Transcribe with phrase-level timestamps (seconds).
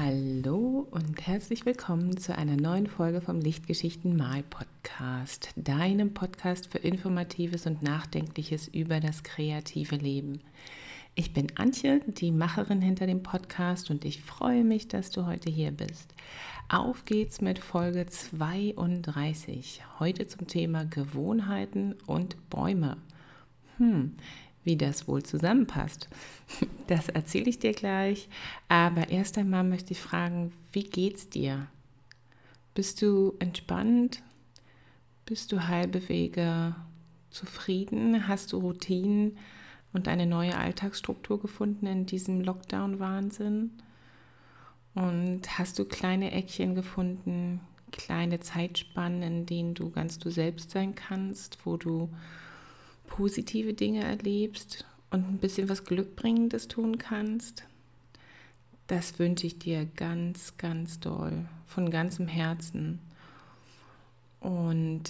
[0.00, 6.78] Hallo und herzlich willkommen zu einer neuen Folge vom Lichtgeschichten Mal Podcast, deinem Podcast für
[6.78, 10.40] informatives und nachdenkliches über das kreative Leben.
[11.16, 15.50] Ich bin Antje, die Macherin hinter dem Podcast und ich freue mich, dass du heute
[15.50, 16.14] hier bist.
[16.68, 19.82] Auf geht's mit Folge 32.
[19.98, 22.98] Heute zum Thema Gewohnheiten und Bäume.
[23.78, 24.14] Hm,
[24.68, 26.08] wie das wohl zusammenpasst,
[26.88, 28.28] das erzähle ich dir gleich.
[28.68, 31.68] Aber erst einmal möchte ich fragen, wie geht's dir?
[32.74, 34.22] Bist du entspannt?
[35.24, 36.76] Bist du halbe Wege
[37.30, 38.28] zufrieden?
[38.28, 39.38] Hast du Routinen
[39.94, 43.72] und eine neue Alltagsstruktur gefunden in diesem Lockdown-Wahnsinn?
[44.94, 50.94] Und hast du kleine Eckchen gefunden, kleine Zeitspannen, in denen du ganz du selbst sein
[50.94, 52.10] kannst, wo du
[53.08, 57.64] positive Dinge erlebst und ein bisschen was Glückbringendes tun kannst,
[58.86, 63.00] das wünsche ich dir ganz, ganz doll, von ganzem Herzen.
[64.40, 65.02] Und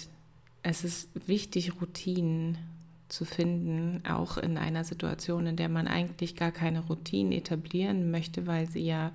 [0.63, 2.57] es ist wichtig, Routinen
[3.07, 8.47] zu finden, auch in einer Situation, in der man eigentlich gar keine Routinen etablieren möchte,
[8.47, 9.11] weil sie ja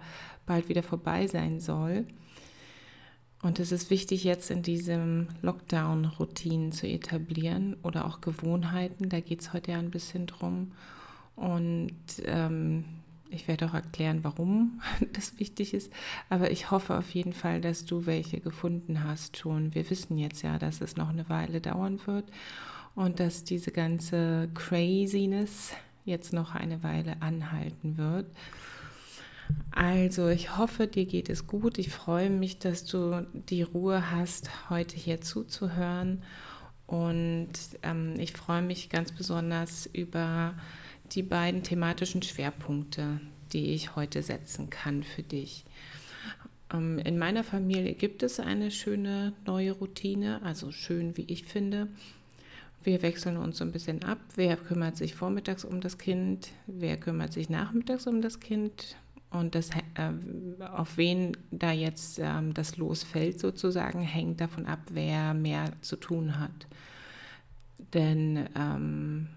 [0.47, 2.05] bald wieder vorbei sein soll.
[3.45, 9.11] Und es ist wichtig, jetzt in diesem Lockdown Routinen zu etablieren oder auch Gewohnheiten.
[9.11, 10.73] Da geht es heute ja ein bisschen drum.
[11.37, 11.93] Und
[12.25, 12.87] ähm,
[13.29, 14.81] ich werde auch erklären, warum
[15.13, 15.93] das wichtig ist.
[16.31, 19.75] Aber ich hoffe auf jeden Fall, dass du welche gefunden hast schon.
[19.75, 22.25] Wir wissen jetzt ja, dass es noch eine Weile dauern wird
[22.95, 25.75] und dass diese ganze Craziness
[26.07, 28.25] jetzt noch eine Weile anhalten wird.
[29.71, 31.79] Also ich hoffe, dir geht es gut.
[31.79, 36.23] Ich freue mich, dass du die Ruhe hast, heute hier zuzuhören.
[36.87, 37.51] Und
[37.83, 40.55] ähm, ich freue mich ganz besonders über
[41.13, 43.21] die beiden thematischen Schwerpunkte,
[43.53, 45.65] die ich heute setzen kann für dich.
[46.73, 51.89] Ähm, in meiner Familie gibt es eine schöne neue Routine, also schön, wie ich finde.
[52.83, 54.19] Wir wechseln uns so ein bisschen ab.
[54.35, 56.51] Wer kümmert sich vormittags um das Kind?
[56.67, 58.97] Wer kümmert sich nachmittags um das Kind?
[59.35, 65.35] Und das, äh, auf wen da jetzt äh, das losfällt sozusagen, hängt davon ab, wer
[65.35, 66.69] mehr zu tun hat.
[67.93, 69.29] Denn ähm,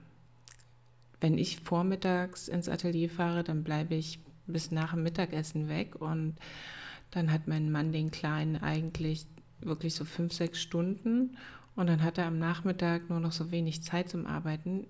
[1.20, 6.36] wenn ich vormittags ins Atelier fahre, dann bleibe ich bis nach dem Mittagessen weg und
[7.12, 9.26] dann hat mein Mann den Kleinen eigentlich
[9.62, 11.38] wirklich so fünf, sechs Stunden
[11.76, 14.86] und dann hat er am Nachmittag nur noch so wenig Zeit zum Arbeiten.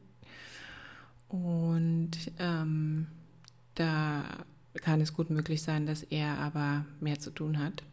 [1.29, 3.07] Und ähm,
[3.75, 4.23] da
[4.81, 7.83] kann es gut möglich sein, dass er aber mehr zu tun hat.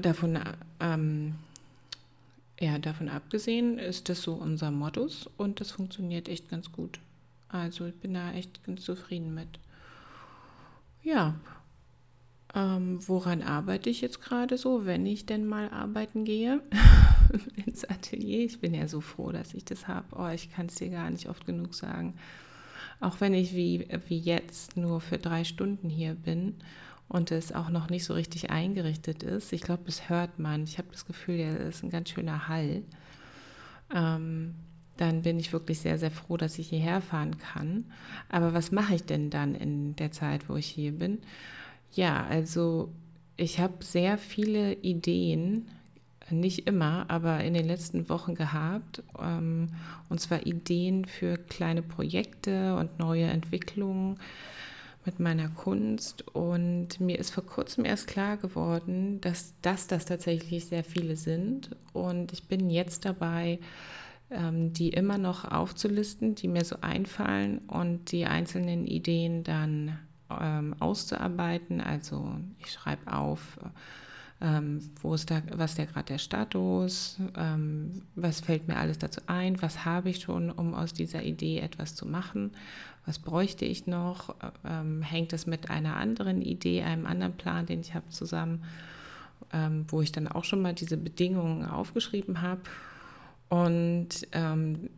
[0.00, 0.38] Davon,
[0.80, 1.36] ähm,
[2.60, 6.98] ja, davon abgesehen ist das so unser Modus und das funktioniert echt ganz gut.
[7.48, 9.48] Also ich bin da echt ganz zufrieden mit.
[11.02, 11.36] Ja,
[12.54, 16.60] ähm, woran arbeite ich jetzt gerade so, wenn ich denn mal arbeiten gehe
[17.66, 18.44] ins Atelier?
[18.44, 20.06] Ich bin ja so froh, dass ich das habe.
[20.16, 22.14] Oh, ich kann es dir gar nicht oft genug sagen
[23.00, 26.54] auch wenn ich wie, wie jetzt nur für drei Stunden hier bin
[27.08, 30.64] und es auch noch nicht so richtig eingerichtet ist, ich glaube, das hört man.
[30.64, 32.82] Ich habe das Gefühl, ja, das ist ein ganz schöner Hall.
[33.94, 34.54] Ähm,
[34.96, 37.84] dann bin ich wirklich sehr, sehr froh, dass ich hierher fahren kann.
[38.28, 41.18] Aber was mache ich denn dann in der Zeit, wo ich hier bin?
[41.92, 42.92] Ja, also
[43.36, 45.70] ich habe sehr viele Ideen,
[46.30, 49.02] nicht immer, aber in den letzten Wochen gehabt.
[49.20, 49.68] Ähm,
[50.08, 54.18] und zwar Ideen für kleine Projekte und neue Entwicklungen
[55.04, 56.26] mit meiner Kunst.
[56.34, 61.70] Und mir ist vor kurzem erst klar geworden, dass das, das tatsächlich sehr viele sind.
[61.92, 63.58] Und ich bin jetzt dabei,
[64.30, 69.98] ähm, die immer noch aufzulisten, die mir so einfallen und die einzelnen Ideen dann
[70.30, 71.80] ähm, auszuarbeiten.
[71.80, 73.58] Also ich schreibe auf,
[74.40, 78.98] ähm, wo ist da, was ist da gerade der Status, ähm, was fällt mir alles
[78.98, 82.52] dazu ein, was habe ich schon, um aus dieser Idee etwas zu machen,
[83.04, 87.80] was bräuchte ich noch, ähm, hängt das mit einer anderen Idee, einem anderen Plan, den
[87.80, 88.62] ich habe zusammen,
[89.52, 92.60] ähm, wo ich dann auch schon mal diese Bedingungen aufgeschrieben habe.
[93.48, 94.90] Und ähm,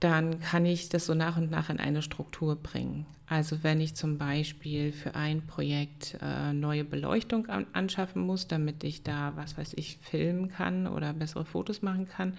[0.00, 3.06] dann kann ich das so nach und nach in eine Struktur bringen.
[3.28, 8.84] Also wenn ich zum Beispiel für ein Projekt äh, neue Beleuchtung an, anschaffen muss, damit
[8.84, 12.34] ich da, was weiß ich, filmen kann oder bessere Fotos machen kann,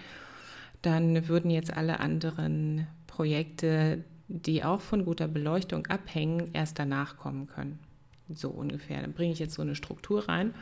[0.80, 7.48] dann würden jetzt alle anderen Projekte, die auch von guter Beleuchtung abhängen, erst danach kommen
[7.48, 7.78] können.
[8.32, 9.02] So ungefähr.
[9.02, 10.54] Dann bringe ich jetzt so eine Struktur rein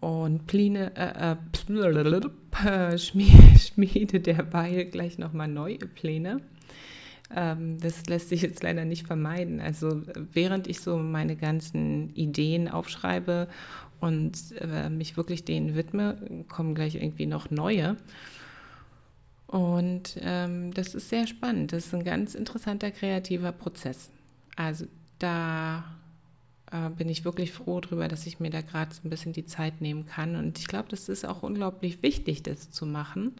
[0.00, 6.42] und Pline, äh, äh, schmiede derweil gleich nochmal neue Pläne.
[7.34, 9.60] Ähm, das lässt sich jetzt leider nicht vermeiden.
[9.60, 10.02] Also
[10.32, 13.48] während ich so meine ganzen Ideen aufschreibe
[14.00, 17.96] und äh, mich wirklich denen widme, kommen gleich irgendwie noch neue.
[19.46, 21.72] Und ähm, das ist sehr spannend.
[21.72, 24.10] Das ist ein ganz interessanter kreativer Prozess.
[24.56, 24.86] Also
[25.18, 25.84] da
[26.72, 29.46] äh, bin ich wirklich froh darüber, dass ich mir da gerade so ein bisschen die
[29.46, 30.36] Zeit nehmen kann.
[30.36, 33.32] Und ich glaube, das ist auch unglaublich wichtig, das zu machen.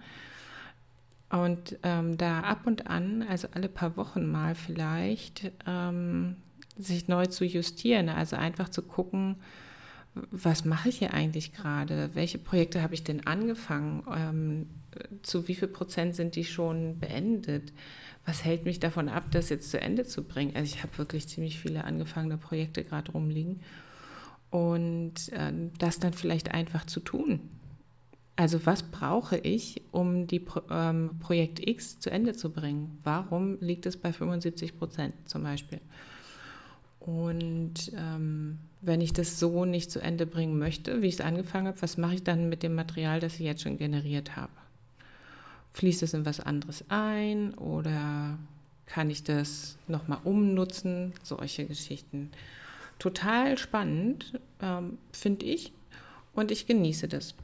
[1.35, 6.37] Und ähm, da ab und an, also alle paar Wochen mal vielleicht, ähm,
[6.79, 8.09] sich neu zu justieren.
[8.09, 9.37] Also einfach zu gucken,
[10.15, 12.11] was mache ich hier eigentlich gerade?
[12.15, 14.05] Welche Projekte habe ich denn angefangen?
[14.17, 14.67] Ähm,
[15.23, 17.73] zu wie viel Prozent sind die schon beendet?
[18.25, 20.55] Was hält mich davon ab, das jetzt zu Ende zu bringen?
[20.55, 23.61] Also ich habe wirklich ziemlich viele angefangene Projekte gerade rumliegen.
[24.51, 27.41] Und äh, das dann vielleicht einfach zu tun.
[28.37, 32.99] Also was brauche ich, um die Pro ähm, Projekt X zu Ende zu bringen?
[33.05, 35.81] Warum liegt es bei 75 Prozent zum Beispiel?
[36.99, 41.69] Und ähm, wenn ich das so nicht zu Ende bringen möchte, wie ich es angefangen
[41.69, 44.53] habe, was mache ich dann mit dem Material, das ich jetzt schon generiert habe?
[45.73, 48.39] Fließt es in was anderes ein oder
[48.87, 51.13] kann ich das nochmal umnutzen?
[51.23, 52.31] Solche Geschichten.
[52.99, 55.73] Total spannend, ähm, finde ich,
[56.35, 57.35] und ich genieße das.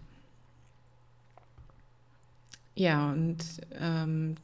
[2.81, 3.37] Ja, und
[3.79, 4.37] ähm,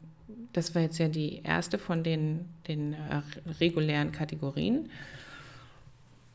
[0.52, 3.22] das war jetzt ja die erste von den, den äh,
[3.60, 4.90] regulären Kategorien.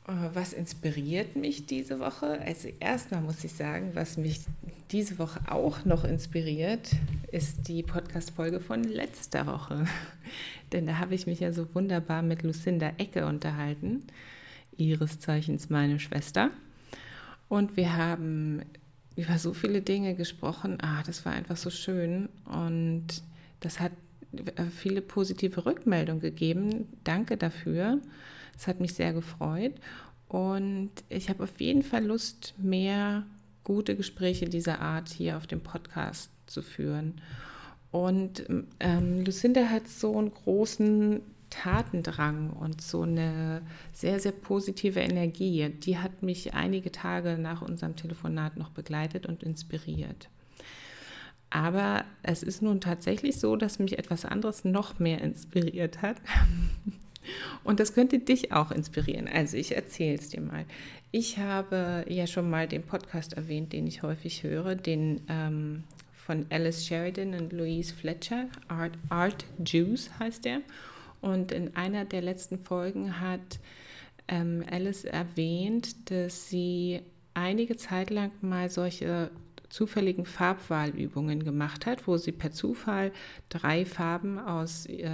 [0.07, 2.41] Äh, was inspiriert mich diese Woche?
[2.41, 4.39] Also erstmal muss ich sagen, was mich
[4.89, 6.89] diese Woche auch noch inspiriert,
[7.31, 9.85] ist die Podcast-Folge von letzter Woche.
[10.71, 14.01] Denn da habe ich mich ja so wunderbar mit Lucinda Ecke unterhalten,
[14.75, 16.49] ihres Zeichens meine Schwester.
[17.47, 18.63] Und wir haben
[19.15, 20.77] über so viele Dinge gesprochen.
[20.81, 22.29] Ah, das war einfach so schön.
[22.45, 23.07] Und
[23.59, 23.91] das hat
[24.33, 26.87] äh, viele positive Rückmeldungen gegeben.
[27.03, 27.99] Danke dafür.
[28.57, 29.73] Es hat mich sehr gefreut.
[30.27, 33.25] Und ich habe auf jeden Fall Lust, mehr
[33.63, 37.21] gute Gespräche dieser Art hier auf dem Podcast zu führen.
[37.91, 38.45] Und
[38.79, 43.61] ähm, Lucinda hat so einen großen Tatendrang und so eine
[43.93, 45.69] sehr, sehr positive Energie.
[45.69, 50.29] Die hat mich einige Tage nach unserem Telefonat noch begleitet und inspiriert.
[51.51, 56.17] Aber es ist nun tatsächlich so, dass mich etwas anderes noch mehr inspiriert hat.
[57.63, 59.27] Und das könnte dich auch inspirieren.
[59.27, 60.65] Also ich erzähle es dir mal.
[61.11, 65.83] Ich habe ja schon mal den Podcast erwähnt, den ich häufig höre, den ähm,
[66.13, 70.61] von Alice Sheridan und Louise Fletcher, Art, Art Juice heißt der.
[71.21, 73.59] Und in einer der letzten Folgen hat
[74.27, 77.01] ähm, Alice erwähnt, dass sie
[77.33, 79.31] einige Zeit lang mal solche
[79.69, 83.11] zufälligen Farbwahlübungen gemacht hat, wo sie per Zufall
[83.49, 85.07] drei Farben aus äh,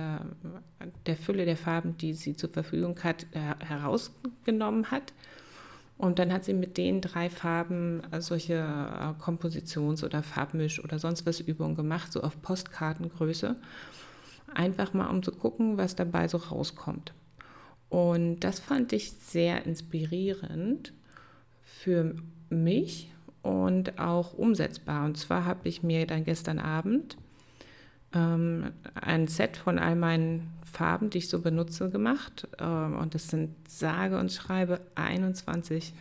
[1.05, 5.13] der Fülle der Farben, die sie zur Verfügung hat, äh, herausgenommen hat.
[5.97, 10.99] Und dann hat sie mit den drei Farben äh, solche äh, Kompositions- oder Farbmisch- oder
[10.99, 13.55] sonst was Übungen gemacht, so auf Postkartengröße.
[14.53, 17.13] Einfach mal, um zu gucken, was dabei so rauskommt.
[17.89, 20.93] Und das fand ich sehr inspirierend
[21.61, 22.15] für
[22.49, 23.11] mich
[23.41, 25.05] und auch umsetzbar.
[25.05, 27.17] Und zwar habe ich mir dann gestern Abend
[28.13, 32.47] ähm, ein Set von all meinen Farben, die ich so benutze, gemacht.
[32.59, 35.93] Ähm, und das sind sage und schreibe 21.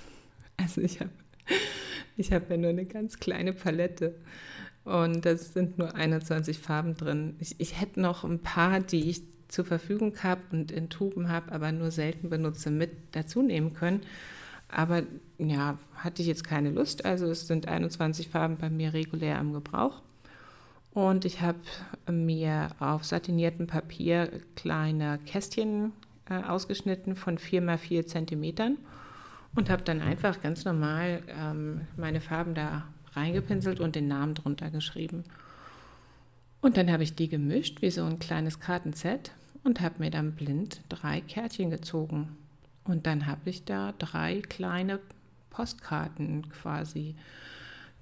[0.56, 1.10] also ich habe
[2.16, 4.16] ich hab ja nur eine ganz kleine Palette.
[4.88, 7.36] Und das sind nur 21 Farben drin.
[7.40, 11.52] Ich, ich hätte noch ein paar, die ich zur Verfügung habe und in Tuben habe,
[11.52, 14.00] aber nur selten benutze, mit dazu nehmen können.
[14.66, 15.02] Aber
[15.36, 17.04] ja, hatte ich jetzt keine Lust.
[17.04, 20.00] Also es sind 21 Farben bei mir regulär im Gebrauch.
[20.94, 21.58] Und ich habe
[22.10, 25.92] mir auf satiniertem Papier kleine Kästchen
[26.30, 28.78] äh, ausgeschnitten von 4 x 4 Zentimetern
[29.54, 32.84] und habe dann einfach ganz normal ähm, meine Farben da
[33.18, 35.24] reingepinselt und den Namen drunter geschrieben.
[36.60, 39.32] Und dann habe ich die gemischt wie so ein kleines Kartenset
[39.62, 42.36] und habe mir dann blind drei Kärtchen gezogen.
[42.84, 44.98] Und dann habe ich da drei kleine
[45.50, 47.14] Postkarten quasi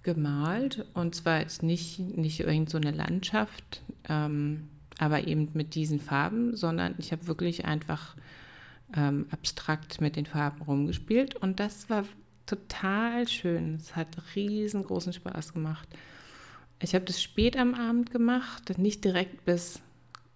[0.03, 0.87] gemalt.
[0.95, 4.69] Und zwar jetzt nicht, nicht irgend so eine Landschaft, ähm,
[4.99, 8.17] aber eben mit diesen Farben, sondern ich habe wirklich einfach
[8.97, 11.35] ähm, abstrakt mit den Farben rumgespielt.
[11.35, 12.05] Und das war
[12.47, 13.75] total schön.
[13.75, 15.89] Es hat riesengroßen Spaß gemacht.
[16.81, 19.81] Ich habe das spät am Abend gemacht, nicht direkt bis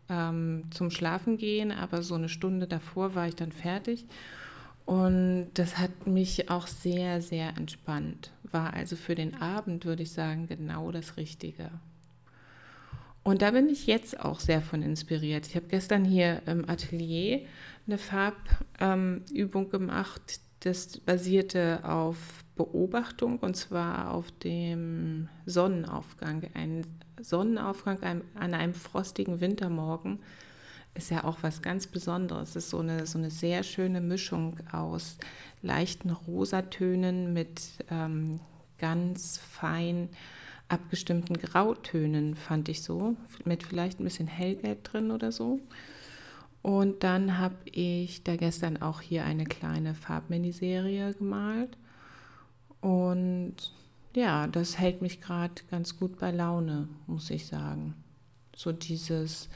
[0.09, 4.07] ähm, zum Schlafen gehen, aber so eine Stunde davor war ich dann fertig.
[4.87, 8.33] Und das hat mich auch sehr, sehr entspannt.
[8.43, 11.71] War also für den Abend, würde ich sagen, genau das Richtige.
[13.23, 15.47] Und da bin ich jetzt auch sehr von inspiriert.
[15.47, 17.43] Ich habe gestern hier im Atelier
[17.87, 20.41] eine Farbübung ähm, gemacht.
[20.61, 26.51] Das basierte auf Beobachtung und zwar auf dem Sonnenaufgang.
[26.53, 26.87] Ein
[27.21, 30.21] Sonnenaufgang an einem frostigen Wintermorgen
[30.95, 32.51] ist ja auch was ganz Besonderes.
[32.51, 35.17] Es ist so eine, so eine sehr schöne Mischung aus
[35.63, 38.41] leichten Rosatönen mit ähm,
[38.79, 40.11] ganz fein
[40.69, 45.61] abgestimmten Grautönen, fand ich so, mit vielleicht ein bisschen Hellgelb drin oder so.
[46.63, 51.77] Und dann habe ich da gestern auch hier eine kleine Farbminiserie gemalt.
[52.81, 53.57] Und
[54.15, 57.95] ja, das hält mich gerade ganz gut bei Laune, muss ich sagen.
[58.55, 59.49] So dieses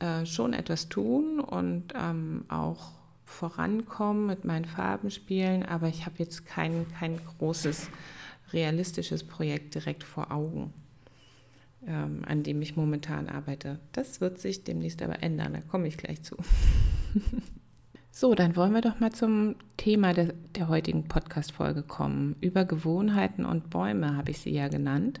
[0.00, 2.92] äh, schon etwas tun und ähm, auch
[3.24, 7.90] vorankommen mit meinen Farben spielen, aber ich habe jetzt kein, kein großes
[8.52, 10.72] realistisches Projekt direkt vor Augen,
[11.86, 13.78] ähm, an dem ich momentan arbeite.
[13.92, 16.36] Das wird sich demnächst aber ändern, da komme ich gleich zu.
[18.10, 22.36] so, dann wollen wir doch mal zum Thema der, der heutigen Podcast-Folge kommen.
[22.40, 25.20] Über Gewohnheiten und Bäume habe ich sie ja genannt.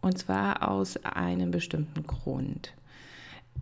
[0.00, 2.74] Und zwar aus einem bestimmten Grund.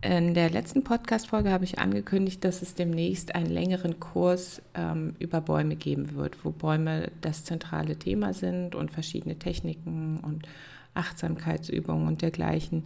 [0.01, 5.39] In der letzten Podcast-Folge habe ich angekündigt, dass es demnächst einen längeren Kurs ähm, über
[5.39, 10.45] Bäume geben wird, wo Bäume das zentrale Thema sind und verschiedene Techniken und
[10.93, 12.83] Achtsamkeitsübungen und dergleichen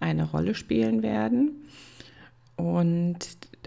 [0.00, 1.62] eine Rolle spielen werden.
[2.56, 3.18] Und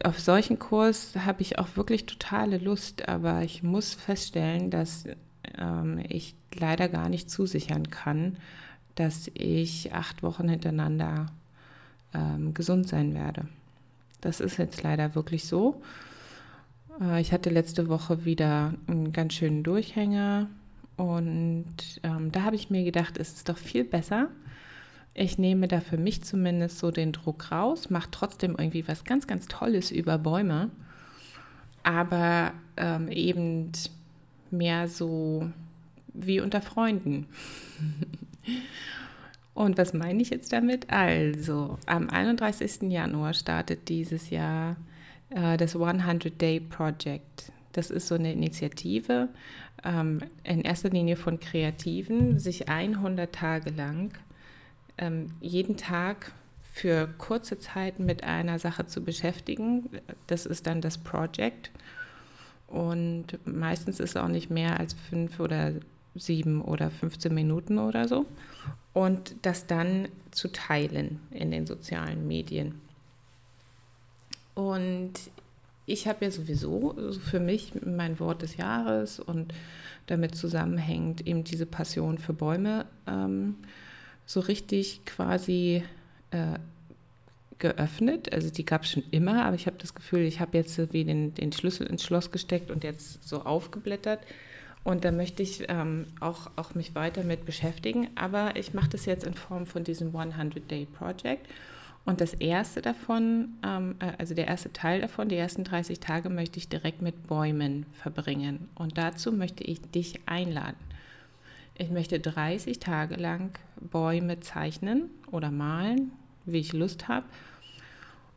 [0.03, 5.05] auf solchen Kurs habe ich auch wirklich totale Lust, aber ich muss feststellen, dass
[5.57, 8.37] ähm, ich leider gar nicht zusichern kann,
[8.95, 11.27] dass ich acht Wochen hintereinander
[12.13, 13.47] ähm, gesund sein werde.
[14.21, 15.81] Das ist jetzt leider wirklich so.
[17.01, 20.47] Äh, ich hatte letzte Woche wieder einen ganz schönen Durchhänger
[20.97, 24.29] und ähm, da habe ich mir gedacht, es ist doch viel besser.
[25.13, 29.27] Ich nehme da für mich zumindest so den Druck raus, mache trotzdem irgendwie was ganz,
[29.27, 30.71] ganz Tolles über Bäume,
[31.83, 33.71] aber ähm, eben
[34.51, 35.49] mehr so
[36.13, 37.27] wie unter Freunden.
[39.53, 40.89] Und was meine ich jetzt damit?
[40.89, 42.91] Also, am 31.
[42.91, 44.75] Januar startet dieses Jahr
[45.29, 47.53] äh, das 100 Day Project.
[47.75, 49.27] Das ist so eine Initiative,
[49.83, 54.11] ähm, in erster Linie von Kreativen, sich 100 Tage lang
[54.97, 56.31] ähm, jeden Tag
[56.71, 59.89] für kurze Zeit mit einer Sache zu beschäftigen.
[60.27, 61.71] Das ist dann das Project.
[62.67, 65.73] Und meistens ist es auch nicht mehr als fünf oder
[66.15, 68.25] sieben oder 15 Minuten oder so
[68.93, 72.79] und das dann zu teilen in den sozialen Medien.
[74.53, 75.11] Und
[75.85, 76.95] ich habe ja sowieso
[77.29, 79.53] für mich mein Wort des Jahres und
[80.07, 83.55] damit zusammenhängt eben diese Passion für Bäume ähm,
[84.25, 85.83] so richtig quasi
[86.31, 86.59] äh,
[87.57, 88.33] geöffnet.
[88.33, 91.05] Also die gab es schon immer, aber ich habe das Gefühl, ich habe jetzt wie
[91.05, 94.19] den, den Schlüssel ins Schloss gesteckt und jetzt so aufgeblättert
[94.85, 98.07] und da möchte ich ähm, auch, auch mich weiter mit beschäftigen.
[98.13, 101.47] Aber ich mache das jetzt in Form von diesem 100-Day-Project.
[102.05, 106.29] Und das erste davon, ähm, äh, also der erste Teil davon, die ersten 30 Tage
[106.29, 108.69] möchte ich direkt mit Bäumen verbringen.
[108.75, 110.77] Und dazu möchte ich dich einladen.
[111.77, 116.11] Ich möchte 30 Tage lang Bäume zeichnen oder malen,
[116.45, 117.25] wie ich Lust habe,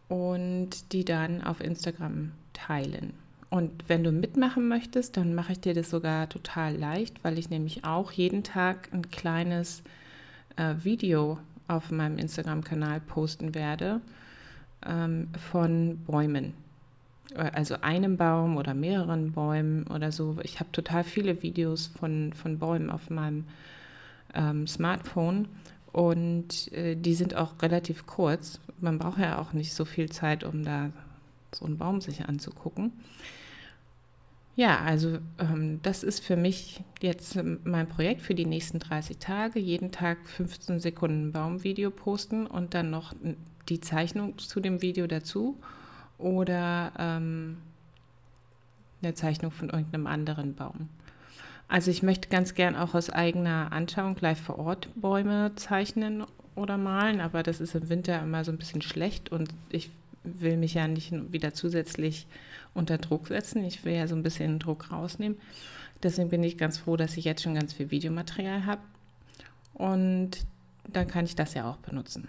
[0.08, 3.12] und die dann auf Instagram teilen.
[3.50, 7.48] Und wenn du mitmachen möchtest, dann mache ich dir das sogar total leicht, weil ich
[7.50, 9.82] nämlich auch jeden Tag ein kleines
[10.56, 14.00] äh, Video auf meinem Instagram-Kanal posten werde
[14.86, 16.54] ähm, von Bäumen.
[17.34, 20.36] Äh, also einem Baum oder mehreren Bäumen oder so.
[20.42, 23.44] Ich habe total viele Videos von, von Bäumen auf meinem
[24.34, 25.48] ähm, Smartphone
[25.92, 28.60] und äh, die sind auch relativ kurz.
[28.80, 30.90] Man braucht ja auch nicht so viel Zeit, um da
[31.54, 32.92] so einen Baum sich anzugucken.
[34.58, 39.60] Ja, also ähm, das ist für mich jetzt mein Projekt für die nächsten 30 Tage.
[39.60, 43.14] Jeden Tag 15 Sekunden Baumvideo posten und dann noch
[43.68, 45.56] die Zeichnung zu dem Video dazu
[46.18, 47.58] oder ähm,
[49.00, 50.88] eine Zeichnung von irgendeinem anderen Baum.
[51.68, 56.24] Also ich möchte ganz gern auch aus eigener Anschauung gleich vor Ort Bäume zeichnen
[56.56, 59.88] oder malen, aber das ist im Winter immer so ein bisschen schlecht und ich
[60.24, 62.26] will mich ja nicht wieder zusätzlich
[62.74, 63.64] unter Druck setzen.
[63.64, 65.38] Ich will ja so ein bisschen Druck rausnehmen.
[66.02, 68.82] Deswegen bin ich ganz froh, dass ich jetzt schon ganz viel Videomaterial habe.
[69.74, 70.46] Und
[70.88, 72.28] dann kann ich das ja auch benutzen.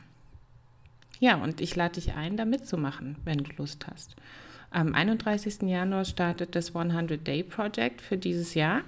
[1.20, 4.16] Ja, und ich lade dich ein, da mitzumachen, wenn du Lust hast.
[4.72, 5.64] Am 31.
[5.64, 8.82] Januar startet das 100-Day-Project für dieses Jahr.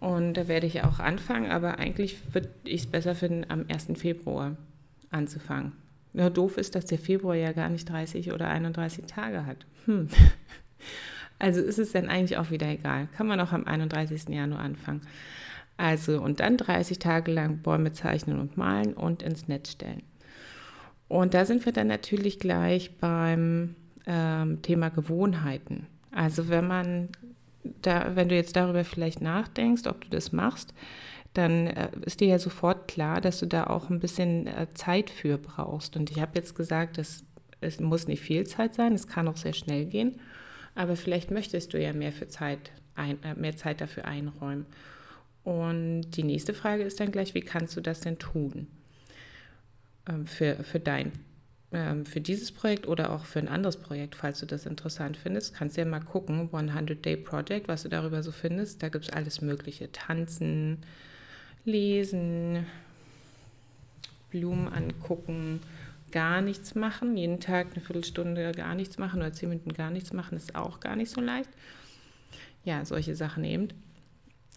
[0.00, 3.88] Und da werde ich auch anfangen, aber eigentlich würde ich es besser finden am 1.
[3.96, 4.56] Februar.
[5.10, 5.72] anzufangen.
[6.12, 9.66] Nur doof ist, dass der Februar ja gar nicht 30 oder 31 Tage hat.
[9.86, 10.08] Hm.
[11.38, 13.08] Also ist es dann eigentlich auch wieder egal.
[13.16, 14.28] Kann man auch am 31.
[14.28, 15.02] Januar anfangen.
[15.76, 20.02] Also und dann 30 Tage lang Bäume zeichnen und malen und ins Netz stellen.
[21.06, 25.86] Und da sind wir dann natürlich gleich beim ähm, Thema Gewohnheiten.
[26.10, 27.08] Also wenn man
[27.82, 30.74] da, wenn du jetzt darüber vielleicht nachdenkst, ob du das machst,
[31.34, 35.10] dann äh, ist dir ja sofort klar, dass du da auch ein bisschen äh, Zeit
[35.10, 35.96] für brauchst.
[35.96, 37.24] Und ich habe jetzt gesagt, dass
[37.60, 40.20] es muss nicht viel Zeit sein, es kann auch sehr schnell gehen,
[40.78, 44.64] aber vielleicht möchtest du ja mehr für Zeit ein, äh, mehr Zeit dafür einräumen.
[45.42, 48.68] Und die nächste Frage ist dann gleich, wie kannst du das denn tun?
[50.08, 51.12] Ähm, für, für dein
[51.72, 55.52] ähm, für dieses Projekt oder auch für ein anderes Projekt, falls du das interessant findest,
[55.52, 58.80] kannst du ja mal gucken, 100 Day Project, was du darüber so findest.
[58.82, 59.90] Da gibt es alles Mögliche.
[59.90, 60.78] Tanzen,
[61.64, 62.66] lesen,
[64.30, 65.60] Blumen angucken,
[66.10, 67.16] gar nichts machen.
[67.16, 70.80] Jeden Tag eine Viertelstunde gar nichts machen oder zehn Minuten gar nichts machen, ist auch
[70.80, 71.50] gar nicht so leicht.
[72.64, 73.68] Ja, solche Sachen eben.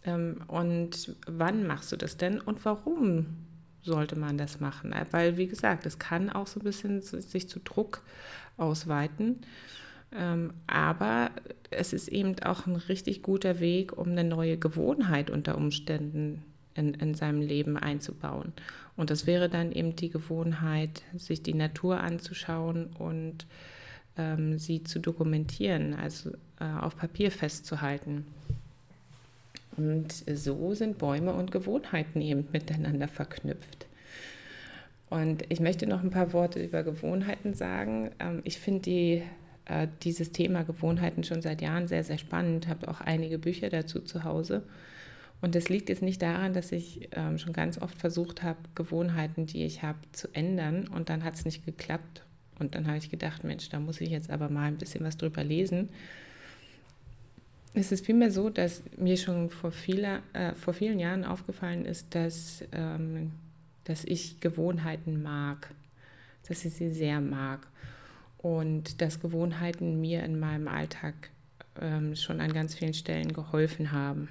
[0.04, 3.28] Ähm, und wann machst du das denn und warum
[3.84, 4.94] sollte man das machen?
[5.12, 8.04] Weil, wie gesagt, es kann auch so ein bisschen sich zu Druck
[8.58, 9.42] ausweiten.
[10.14, 11.32] Ähm, aber
[11.70, 16.44] es ist eben auch ein richtig guter Weg, um eine neue Gewohnheit unter Umständen
[16.76, 18.54] in, in seinem Leben einzubauen.
[18.98, 23.46] Und das wäre dann eben die Gewohnheit, sich die Natur anzuschauen und
[24.18, 28.26] ähm, sie zu dokumentieren, also äh, auf Papier festzuhalten.
[29.78, 33.88] Und so sind Bäume und Gewohnheiten eben miteinander verknüpft.
[35.10, 38.12] Und ich möchte noch ein paar Worte über Gewohnheiten sagen.
[38.20, 39.24] Ähm, ich finde die,
[39.66, 44.00] äh, dieses Thema Gewohnheiten schon seit Jahren sehr, sehr spannend, habe auch einige Bücher dazu
[44.00, 44.64] zu Hause.
[45.42, 49.48] Und das liegt jetzt nicht daran, dass ich ähm, schon ganz oft versucht habe, Gewohnheiten,
[49.48, 52.24] die ich habe, zu ändern und dann hat es nicht geklappt.
[52.60, 55.18] Und dann habe ich gedacht, Mensch, da muss ich jetzt aber mal ein bisschen was
[55.18, 55.90] drüber lesen.
[57.74, 62.14] Es ist vielmehr so, dass mir schon vor, vieler, äh, vor vielen Jahren aufgefallen ist,
[62.14, 63.32] dass, ähm,
[63.86, 65.74] dass ich Gewohnheiten mag,
[66.48, 67.66] dass ich sie sehr mag
[68.38, 71.32] und dass Gewohnheiten mir in meinem Alltag
[71.80, 74.28] ähm, schon an ganz vielen Stellen geholfen haben.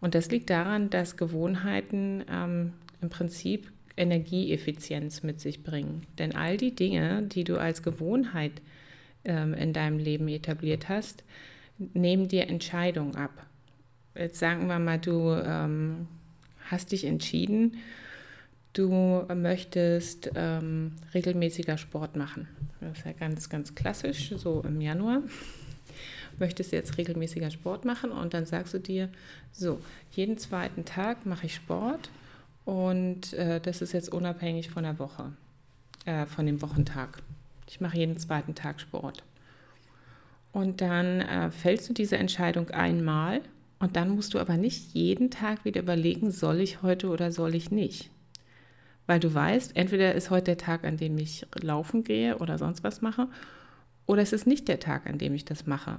[0.00, 6.02] Und das liegt daran, dass Gewohnheiten ähm, im Prinzip Energieeffizienz mit sich bringen.
[6.18, 8.52] Denn all die Dinge, die du als Gewohnheit
[9.24, 11.24] ähm, in deinem Leben etabliert hast,
[11.78, 13.46] nehmen dir Entscheidungen ab.
[14.14, 16.08] Jetzt sagen wir mal, du ähm,
[16.70, 17.78] hast dich entschieden,
[18.72, 22.48] du möchtest ähm, regelmäßiger Sport machen.
[22.80, 25.22] Das ist ja ganz, ganz klassisch, so im Januar.
[26.38, 29.08] Möchtest du jetzt regelmäßiger Sport machen und dann sagst du dir,
[29.52, 29.80] so,
[30.12, 32.10] jeden zweiten Tag mache ich Sport
[32.64, 35.32] und äh, das ist jetzt unabhängig von der Woche,
[36.04, 37.22] äh, von dem Wochentag.
[37.68, 39.22] Ich mache jeden zweiten Tag Sport.
[40.52, 43.42] Und dann äh, fällst du diese Entscheidung einmal
[43.78, 47.54] und dann musst du aber nicht jeden Tag wieder überlegen, soll ich heute oder soll
[47.54, 48.10] ich nicht.
[49.06, 52.84] Weil du weißt, entweder ist heute der Tag, an dem ich laufen gehe oder sonst
[52.84, 53.28] was mache,
[54.06, 55.98] oder es ist nicht der Tag, an dem ich das mache.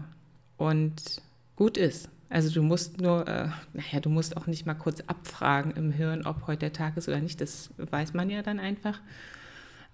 [0.60, 1.22] Und
[1.56, 2.10] gut ist.
[2.30, 6.28] Also du musst nur, äh, naja, du musst auch nicht mal kurz abfragen im Hirn,
[6.28, 7.41] ob heute der Tag ist oder nicht.
[7.41, 9.02] Das weiß man ja dann einfach.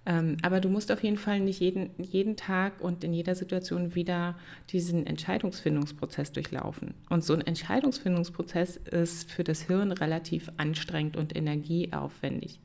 [0.04, 3.94] Ähm, aber du musst auf jeden Fall nicht jeden, jeden Tag und in jeder Situation
[3.94, 4.36] wieder
[4.70, 6.94] diesen Entscheidungsfindungsprozess durchlaufen.
[7.08, 12.60] Und so ein Entscheidungsfindungsprozess ist für das Hirn relativ anstrengend und energieaufwendig.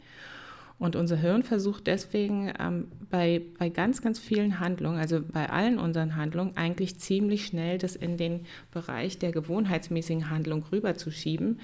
[0.81, 5.77] Und unser Hirn versucht deswegen ähm, bei, bei ganz, ganz vielen Handlungen, also bei allen
[5.77, 11.59] unseren Handlungen, eigentlich ziemlich schnell das in den Bereich der gewohnheitsmäßigen Handlung rüberzuschieben,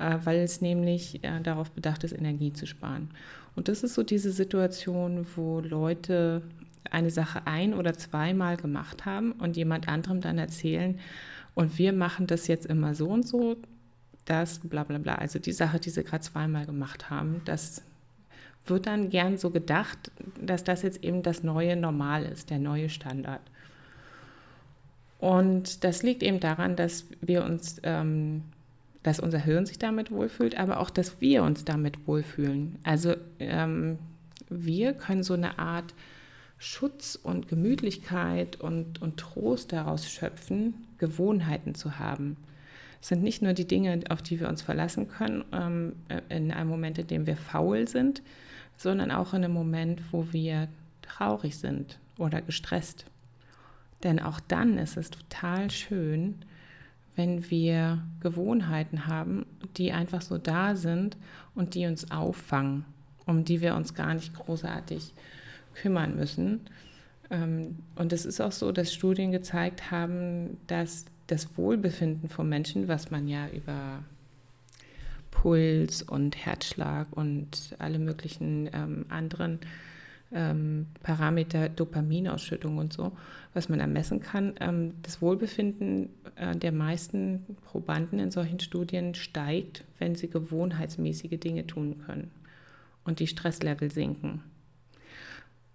[0.00, 3.10] äh, weil es nämlich äh, darauf bedacht ist, Energie zu sparen.
[3.54, 6.42] Und das ist so diese Situation, wo Leute
[6.90, 10.98] eine Sache ein- oder zweimal gemacht haben und jemand anderem dann erzählen,
[11.54, 13.56] und wir machen das jetzt immer so und so,
[14.24, 15.14] das bla bla bla.
[15.14, 17.82] Also die Sache, die sie gerade zweimal gemacht haben, das
[18.66, 22.88] wird dann gern so gedacht, dass das jetzt eben das neue Normal ist, der neue
[22.88, 23.40] Standard.
[25.18, 28.42] Und das liegt eben daran, dass wir uns ähm,
[29.02, 32.78] dass unser Hirn sich damit wohlfühlt, aber auch, dass wir uns damit wohlfühlen.
[32.82, 33.98] Also ähm,
[34.50, 35.94] wir können so eine Art
[36.58, 42.36] Schutz und Gemütlichkeit und, und Trost daraus schöpfen, Gewohnheiten zu haben.
[43.00, 45.92] Es sind nicht nur die Dinge, auf die wir uns verlassen können, ähm,
[46.28, 48.22] in einem Moment, in dem wir faul sind,
[48.78, 50.68] sondern auch in einem Moment, wo wir
[51.02, 53.04] traurig sind oder gestresst.
[54.02, 56.36] Denn auch dann ist es total schön,
[57.16, 59.44] wenn wir Gewohnheiten haben,
[59.76, 61.18] die einfach so da sind
[61.54, 62.86] und die uns auffangen
[63.28, 65.12] um die wir uns gar nicht großartig
[65.74, 66.62] kümmern müssen.
[67.30, 72.88] Ähm, und es ist auch so, dass Studien gezeigt haben, dass das Wohlbefinden von Menschen,
[72.88, 74.02] was man ja über
[75.30, 79.60] Puls und Herzschlag und alle möglichen ähm, anderen
[80.32, 83.12] ähm, Parameter, Dopaminausschüttung und so,
[83.54, 84.54] was man ermessen kann.
[84.60, 91.66] Ähm, das Wohlbefinden äh, der meisten Probanden in solchen Studien steigt, wenn sie gewohnheitsmäßige Dinge
[91.66, 92.30] tun können
[93.04, 94.42] und die Stresslevel sinken.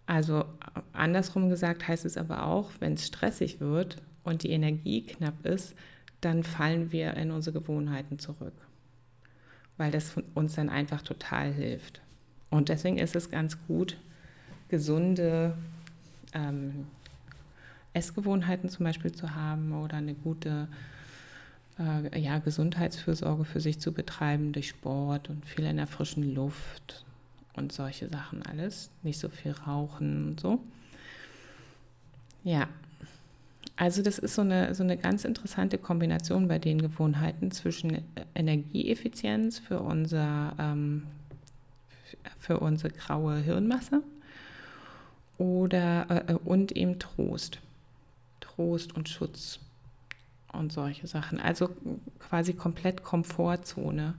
[0.06, 5.04] Also äh, andersrum gesagt heißt es aber auch, wenn es stressig wird und die Energie
[5.04, 5.76] knapp ist,
[6.22, 8.54] dann fallen wir in unsere Gewohnheiten zurück,
[9.78, 12.02] weil das uns dann einfach total hilft.
[12.50, 13.98] Und deswegen ist es ganz gut,
[14.70, 15.58] gesunde
[16.34, 16.88] ähm,
[17.94, 20.68] Essgewohnheiten zum Beispiel zu haben oder eine gute
[21.80, 27.06] äh, ja, Gesundheitsfürsorge für sich zu betreiben durch Sport und viel in der frischen Luft
[27.56, 28.90] und solche Sachen alles.
[29.04, 30.60] Nicht so viel rauchen und so.
[32.44, 32.68] Ja,
[33.76, 38.04] also das ist so eine, so eine ganz interessante Kombination bei den Gewohnheiten zwischen
[38.36, 41.04] Energieeffizienz für unser, ähm,
[42.38, 44.04] für unsere graue Hirnmasse
[45.38, 47.60] oder, äh, und eben Trost.
[48.40, 49.60] Trost und Schutz
[50.52, 51.40] und solche Sachen.
[51.40, 51.70] Also
[52.20, 54.14] quasi komplett Komfortzone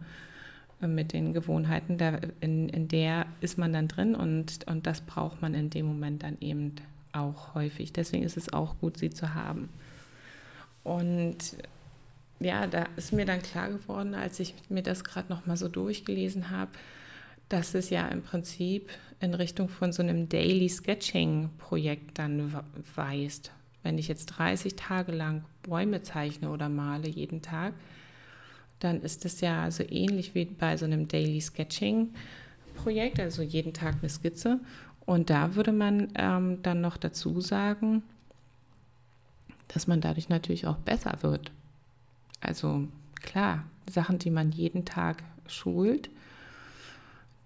[0.83, 1.97] äh, mit den Gewohnheiten.
[1.97, 5.87] Da, in, in der ist man dann drin und, und das braucht man in dem
[5.87, 6.75] Moment dann eben
[7.15, 7.93] auch häufig.
[7.93, 9.69] Deswegen ist es auch gut, sie zu haben.
[10.83, 11.57] Und
[12.41, 15.69] ja, da ist mir dann klar geworden, als ich mir das gerade noch mal so
[15.69, 16.73] durchgelesen habe,
[17.49, 22.53] dass es ja im Prinzip in Richtung von so einem Daily Sketching Projekt dann
[22.95, 23.53] weist.
[23.83, 27.75] Wenn ich jetzt 30 Tage lang Bäume zeichne oder male jeden Tag,
[28.81, 32.15] dann ist das ja so ähnlich wie bei so einem Daily Sketching
[32.75, 34.61] Projekt, also jeden Tag eine Skizze.
[35.07, 38.03] Und da würde man ähm, dann noch dazu sagen,
[39.69, 41.53] dass man dadurch natürlich auch besser wird.
[42.41, 42.89] Also
[43.21, 46.11] klar, Sachen, die man jeden Tag schult,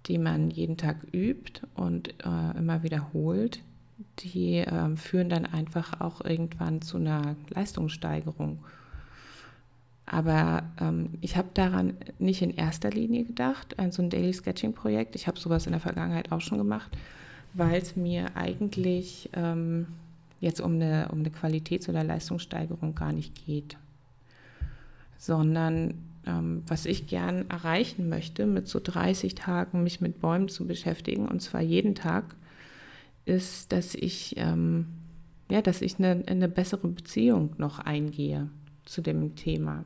[0.07, 3.63] die man jeden Tag übt und äh, immer wiederholt,
[4.21, 8.65] die äh, führen dann einfach auch irgendwann zu einer Leistungssteigerung.
[10.07, 14.73] Aber ähm, ich habe daran nicht in erster Linie gedacht, an so ein Daily Sketching
[14.73, 15.17] Projekt.
[15.17, 16.97] Ich habe sowas in der Vergangenheit auch schon gemacht
[17.55, 19.87] weil es mir eigentlich ähm,
[20.41, 23.77] jetzt um eine, um eine Qualitäts- oder Leistungssteigerung gar nicht geht,
[25.17, 25.95] sondern
[26.27, 31.27] ähm, was ich gern erreichen möchte, mit so 30 Tagen mich mit Bäumen zu beschäftigen,
[31.27, 32.37] und zwar jeden Tag,
[33.25, 34.87] ist, dass ich, ähm,
[35.51, 38.49] ja, dass ich eine, eine bessere Beziehung noch eingehe
[38.85, 39.85] zu dem Thema.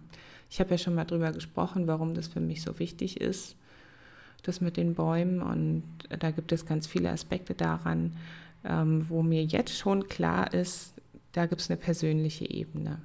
[0.51, 3.57] Ich habe ja schon mal darüber gesprochen, warum das für mich so wichtig ist
[4.43, 5.41] das mit den Bäumen.
[5.41, 5.85] Und
[6.19, 8.17] da gibt es ganz viele Aspekte daran,
[8.65, 10.95] ähm, wo mir jetzt schon klar ist,
[11.33, 12.99] da gibt es eine persönliche Ebene.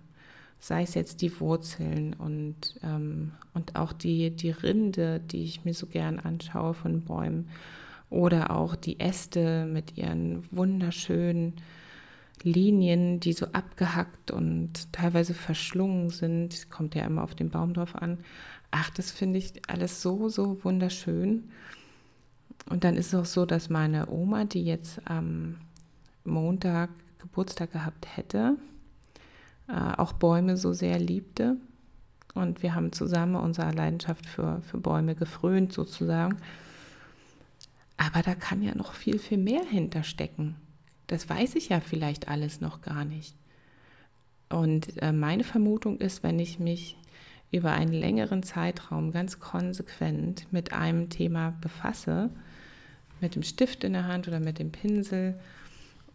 [0.60, 5.74] Sei es jetzt die Wurzeln und, ähm, und auch die, die Rinde, die ich mir
[5.74, 7.50] so gern anschaue von Bäumen.
[8.10, 11.54] Oder auch die Äste mit ihren wunderschönen
[12.44, 16.70] Linien, die so abgehackt und teilweise verschlungen sind.
[16.70, 18.20] Kommt ja immer auf den Baum drauf an.
[18.72, 21.50] Ach, das finde ich alles so, so wunderschön.
[22.70, 25.58] Und dann ist es auch so, dass meine Oma, die jetzt am
[26.26, 28.58] Montag Geburtstag gehabt hätte,
[29.68, 31.58] äh, auch Bäume so sehr liebte.
[32.34, 36.38] Und wir haben zusammen unsere Leidenschaft für, für Bäume gefrönt sozusagen.
[37.98, 40.56] Aber da kann ja noch viel, viel mehr hinterstecken.
[41.08, 43.36] Das weiß ich ja vielleicht alles noch gar nicht.
[44.50, 46.98] Und äh, meine Vermutung ist, wenn ich mich
[47.52, 52.30] über einen längeren Zeitraum ganz konsequent mit einem Thema befasse,
[53.22, 55.40] mit dem Stift in der Hand oder mit dem Pinsel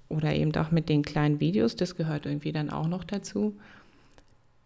[0.08, 3.58] oder eben auch mit den kleinen Videos, das gehört irgendwie dann auch noch dazu,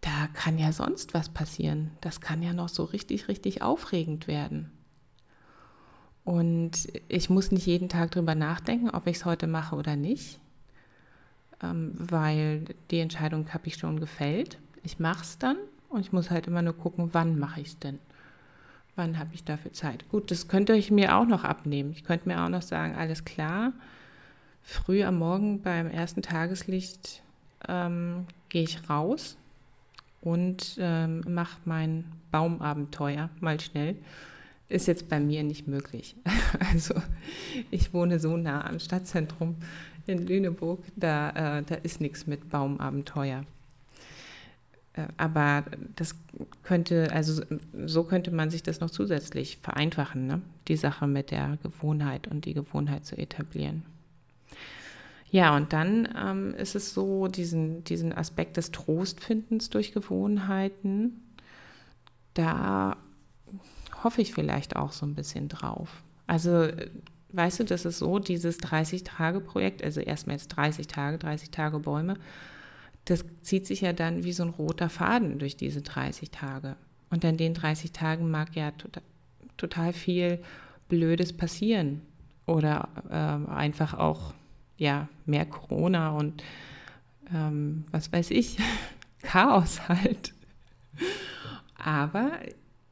[0.01, 1.91] da kann ja sonst was passieren.
[2.01, 4.71] Das kann ja noch so richtig, richtig aufregend werden.
[6.25, 10.41] Und ich muss nicht jeden Tag drüber nachdenken, ob ich es heute mache oder nicht,
[11.63, 14.59] ähm, weil die Entscheidung habe ich schon gefällt.
[14.83, 15.57] Ich mache es dann
[15.89, 17.99] und ich muss halt immer nur gucken, wann mache ich es denn?
[18.97, 20.09] Wann habe ich dafür Zeit?
[20.09, 21.93] Gut, das könnte ich mir auch noch abnehmen.
[21.93, 23.73] Ich könnte mir auch noch sagen, alles klar,
[24.63, 27.23] früh am Morgen beim ersten Tageslicht
[27.69, 29.37] ähm, gehe ich raus
[30.23, 33.97] und ähm, mache mein Baumabenteuer mal schnell.
[34.69, 36.17] Ist jetzt bei mir nicht möglich.
[36.73, 36.95] Also
[37.71, 39.57] ich wohne so nah am Stadtzentrum
[40.07, 43.45] in Lüneburg, da, äh, da ist nichts mit Baumabenteuer.
[44.97, 46.17] Äh, aber das
[46.63, 47.43] könnte, also
[47.87, 50.43] so könnte man sich das noch zusätzlich vereinfachen, ne?
[50.69, 53.85] die Sache mit der Gewohnheit und die Gewohnheit zu etablieren.
[55.31, 61.21] Ja, und dann ähm, ist es so, diesen, diesen Aspekt des Trostfindens durch Gewohnheiten,
[62.35, 62.97] da
[64.03, 66.03] hoffe ich vielleicht auch so ein bisschen drauf.
[66.27, 66.69] Also,
[67.33, 72.15] weißt du, das ist so, dieses 30-Tage-Projekt, also erstmal jetzt 30 Tage, 30 Tage Bäume,
[73.07, 76.77] das zieht sich ja dann wie so ein roter Faden durch diese 30 Tage.
[77.09, 79.03] Und an den 30 Tagen mag ja total,
[79.57, 80.41] total viel
[80.89, 82.03] Blödes passieren
[82.47, 84.35] oder äh, einfach auch
[84.77, 86.43] ja mehr Corona und
[87.33, 88.59] ähm, was weiß ich,
[89.23, 90.35] Chaos halt.
[91.77, 92.33] Aber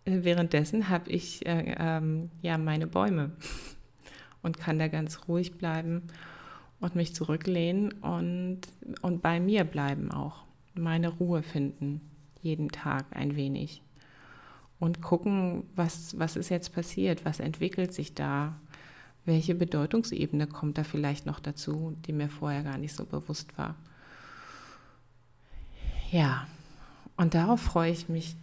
[0.04, 3.32] äh, währenddessen habe ich äh, ähm, ja meine Bäume
[4.42, 6.02] und kann da ganz ruhig bleiben
[6.84, 8.60] und mich zurücklehnen und,
[9.00, 10.44] und bei mir bleiben auch.
[10.74, 12.02] Meine Ruhe finden,
[12.42, 13.80] jeden Tag ein wenig.
[14.78, 18.60] Und gucken, was, was ist jetzt passiert, was entwickelt sich da,
[19.24, 23.76] welche Bedeutungsebene kommt da vielleicht noch dazu, die mir vorher gar nicht so bewusst war.
[26.12, 26.46] Ja,
[27.16, 28.36] und darauf freue ich mich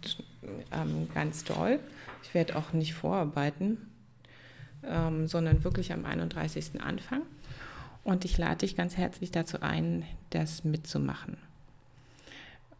[0.72, 1.78] ähm, ganz doll.
[2.24, 3.78] Ich werde auch nicht vorarbeiten,
[4.82, 6.82] ähm, sondern wirklich am 31.
[6.82, 7.22] anfangen.
[8.04, 11.36] Und ich lade dich ganz herzlich dazu ein, das mitzumachen.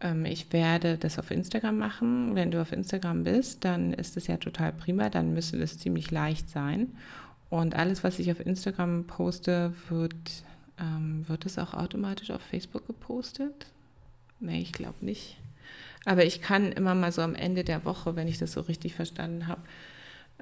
[0.00, 2.34] Ähm, ich werde das auf Instagram machen.
[2.34, 6.10] Wenn du auf Instagram bist, dann ist es ja total prima, dann müsste es ziemlich
[6.10, 6.96] leicht sein.
[7.50, 10.14] Und alles, was ich auf Instagram poste, wird,
[10.80, 13.66] ähm, wird es auch automatisch auf Facebook gepostet?
[14.40, 15.36] Nee, ich glaube nicht.
[16.04, 18.94] Aber ich kann immer mal so am Ende der Woche, wenn ich das so richtig
[18.94, 19.60] verstanden habe,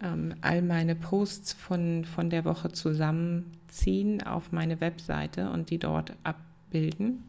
[0.03, 6.15] ähm, all meine Posts von, von der Woche zusammenziehen auf meine Webseite und die dort
[6.23, 7.25] abbilden,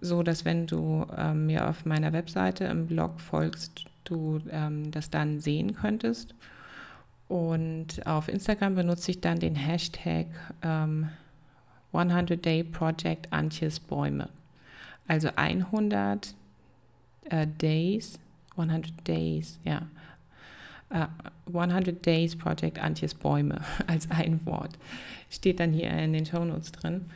[0.00, 5.10] so dass wenn du ähm, mir auf meiner Webseite im Blog folgst, du ähm, das
[5.10, 6.34] dann sehen könntest.
[7.28, 10.26] Und auf Instagram benutze ich dann den Hashtag
[10.62, 11.08] ähm,
[11.92, 14.28] 100 Day Project Antjes Bäume.
[15.06, 16.34] Also 100
[17.30, 18.18] äh, Days,
[18.56, 19.82] 100 Days, ja.
[20.90, 21.06] Uh, äh,
[21.52, 24.78] 100 Days Project Antjes Bäume als ein Wort.
[25.30, 27.06] Steht dann hier in den Shownotes drin.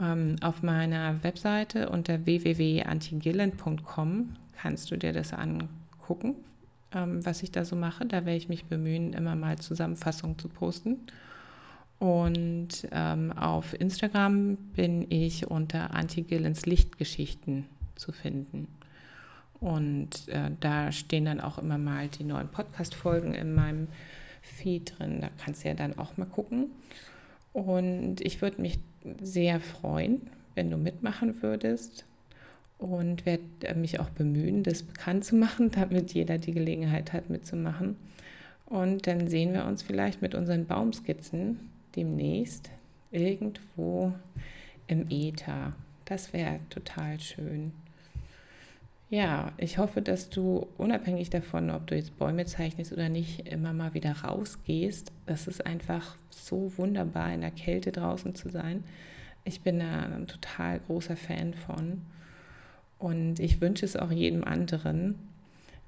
[0.00, 6.36] Ähm, auf meiner Webseite unter www.antigillen.com kannst du dir das angucken
[6.94, 8.06] ähm, was ich da so mache.
[8.06, 10.98] Da werde ich mich bemühen, immer mal Zusammenfassungen zu posten.
[11.98, 17.66] Und ähm, auf Instagram bin ich unter Anti-Gillens Lichtgeschichten
[17.96, 18.68] zu finden.
[19.60, 23.88] Und äh, da stehen dann auch immer mal die neuen Podcast-Folgen in meinem
[24.42, 25.20] Feed drin.
[25.20, 26.70] Da kannst du ja dann auch mal gucken.
[27.52, 28.78] Und ich würde mich
[29.20, 32.04] sehr freuen, wenn du mitmachen würdest
[32.78, 37.30] und werde äh, mich auch bemühen, das bekannt zu machen, damit jeder die Gelegenheit hat,
[37.30, 37.96] mitzumachen.
[38.66, 42.70] Und dann sehen wir uns vielleicht mit unseren Baumskizzen demnächst
[43.10, 44.12] irgendwo
[44.86, 45.74] im Äther.
[46.04, 47.72] Das wäre total schön.
[49.10, 53.72] Ja, ich hoffe, dass du unabhängig davon, ob du jetzt Bäume zeichnest oder nicht, immer
[53.72, 55.12] mal wieder rausgehst.
[55.24, 58.84] Es ist einfach so wunderbar, in der Kälte draußen zu sein.
[59.44, 62.02] Ich bin da ein total großer Fan von.
[62.98, 65.14] Und ich wünsche es auch jedem anderen,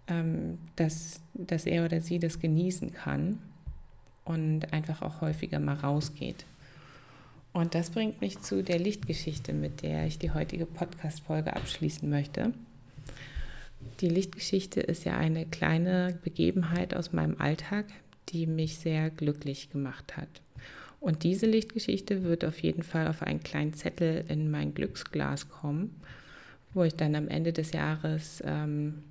[0.07, 3.39] ähm, dass, dass er oder sie das genießen kann
[4.25, 6.47] und einfach auch häufiger mal rausgeht.
[7.53, 12.55] Und das bringt mich zu der Lichtgeschichte, mit der ich die heutige Podcast-Folge abschließen möchte.
[14.01, 17.87] Die Lichtgeschichte ist ja eine kleine Begebenheit aus meinem Alltag,
[18.31, 20.29] die mich sehr glücklich gemacht hat.
[21.01, 25.95] Und diese Lichtgeschichte wird auf jeden Fall auf einen kleinen Zettel in mein Glücksglas kommen
[26.73, 29.03] wo ich dann am Ende des Jahres ähm,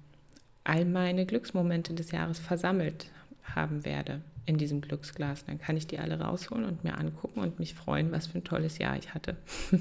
[0.64, 3.08] all meine Glücksmomente des Jahres versammelt
[3.44, 5.46] haben werde in diesem Glücksglas.
[5.46, 8.44] Dann kann ich die alle rausholen und mir angucken und mich freuen, was für ein
[8.44, 9.36] tolles Jahr ich hatte.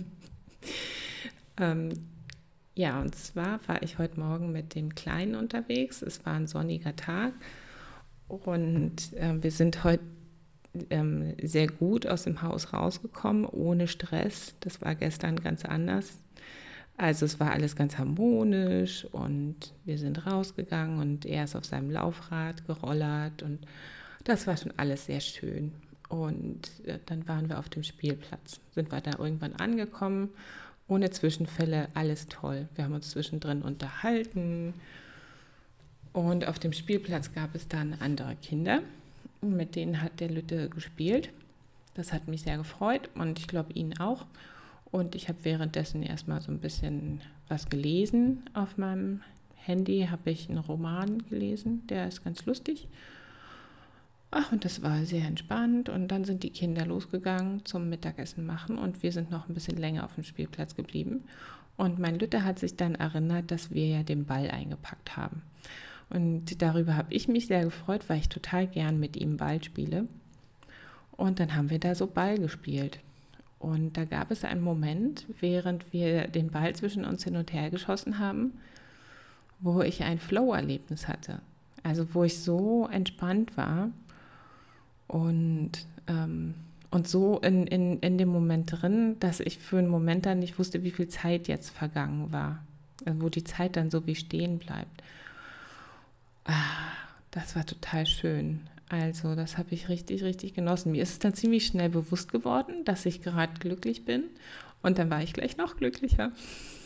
[1.58, 1.90] ähm,
[2.78, 6.00] ja, und zwar war ich heute Morgen mit dem Kleinen unterwegs.
[6.00, 7.32] Es war ein sonniger Tag
[8.28, 10.04] und äh, wir sind heute
[10.90, 14.54] ähm, sehr gut aus dem Haus rausgekommen, ohne Stress.
[14.60, 16.18] Das war gestern ganz anders.
[16.96, 21.90] Also es war alles ganz harmonisch und wir sind rausgegangen und er ist auf seinem
[21.90, 23.58] Laufrad gerollert und
[24.22, 25.72] das war schon alles sehr schön.
[26.08, 30.28] Und äh, dann waren wir auf dem Spielplatz, sind wir da irgendwann angekommen,
[30.88, 32.68] ohne Zwischenfälle, alles toll.
[32.74, 34.74] Wir haben uns zwischendrin unterhalten
[36.12, 38.80] und auf dem Spielplatz gab es dann andere Kinder,
[39.40, 41.30] mit denen hat der Lütte gespielt.
[41.94, 44.26] Das hat mich sehr gefreut und ich glaube ihn auch.
[44.90, 49.20] Und ich habe währenddessen erstmal so ein bisschen was gelesen auf meinem
[49.56, 52.88] Handy, habe ich einen Roman gelesen, der ist ganz lustig.
[54.30, 55.88] Ach, und das war sehr entspannt.
[55.88, 59.78] Und dann sind die Kinder losgegangen zum Mittagessen machen und wir sind noch ein bisschen
[59.78, 61.24] länger auf dem Spielplatz geblieben.
[61.76, 65.42] Und mein Lütte hat sich dann erinnert, dass wir ja den Ball eingepackt haben.
[66.10, 70.08] Und darüber habe ich mich sehr gefreut, weil ich total gern mit ihm Ball spiele.
[71.12, 73.00] Und dann haben wir da so Ball gespielt.
[73.58, 77.70] Und da gab es einen Moment, während wir den Ball zwischen uns hin und her
[77.70, 78.52] geschossen haben,
[79.60, 81.40] wo ich ein Flow-Erlebnis hatte.
[81.82, 83.90] Also wo ich so entspannt war
[85.08, 85.72] und,
[86.06, 86.54] ähm,
[86.90, 90.58] und so in, in, in dem Moment drin, dass ich für einen Moment dann nicht
[90.58, 92.64] wusste, wie viel Zeit jetzt vergangen war.
[93.04, 95.02] Also wo die Zeit dann so wie stehen bleibt.
[96.44, 96.92] Ah,
[97.30, 98.60] das war total schön.
[98.88, 100.92] Also das habe ich richtig, richtig genossen.
[100.92, 104.24] Mir ist es dann ziemlich schnell bewusst geworden, dass ich gerade glücklich bin.
[104.82, 106.32] Und dann war ich gleich noch glücklicher.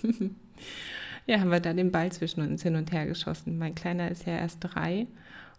[1.27, 3.59] ja, haben wir da den Ball zwischen uns hin und her geschossen.
[3.59, 5.07] Mein Kleiner ist ja erst drei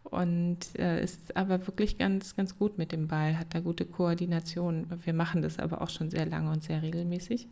[0.03, 4.87] und äh, ist aber wirklich ganz, ganz gut mit dem Ball, hat da gute Koordination.
[5.03, 7.47] Wir machen das aber auch schon sehr lange und sehr regelmäßig.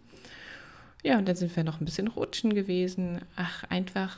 [1.04, 3.22] Ja, und dann sind wir noch ein bisschen rutschen gewesen.
[3.36, 4.18] Ach, einfach,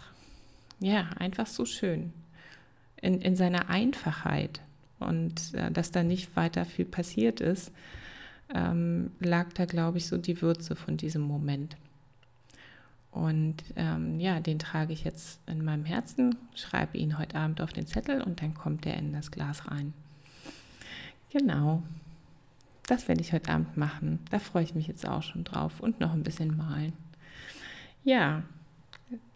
[0.80, 2.12] ja, einfach so schön
[3.02, 4.62] in, in seiner Einfachheit
[5.00, 7.72] und äh, dass da nicht weiter viel passiert ist,
[8.54, 11.76] ähm, lag da, glaube ich, so die Würze von diesem Moment.
[13.14, 17.72] Und ähm, ja, den trage ich jetzt in meinem Herzen, schreibe ihn heute Abend auf
[17.72, 19.94] den Zettel und dann kommt er in das Glas rein.
[21.32, 21.84] Genau,
[22.88, 24.20] das werde ich heute Abend machen.
[24.32, 26.94] Da freue ich mich jetzt auch schon drauf und noch ein bisschen malen.
[28.04, 28.44] Ja,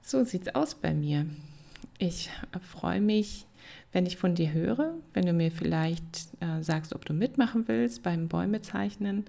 [0.02, 1.28] so sieht es aus bei mir.
[2.00, 2.30] Ich
[2.62, 3.48] freue mich
[3.92, 8.04] wenn ich von dir höre, wenn du mir vielleicht äh, sagst, ob du mitmachen willst
[8.04, 9.26] beim Bäume zeichnen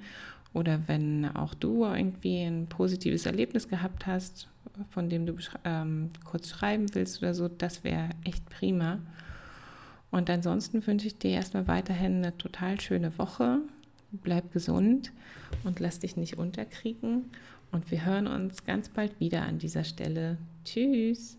[0.52, 4.48] oder wenn auch du irgendwie ein positives Erlebnis gehabt hast,
[4.90, 5.34] von dem du
[5.64, 8.98] ähm, kurz schreiben willst oder so, das wäre echt prima.
[10.10, 13.58] Und ansonsten wünsche ich dir erstmal weiterhin eine total schöne Woche.
[14.10, 15.12] Bleib gesund
[15.64, 17.24] und lass dich nicht unterkriegen.
[17.70, 20.38] Und wir hören uns ganz bald wieder an dieser Stelle.
[20.64, 21.37] Tschüss.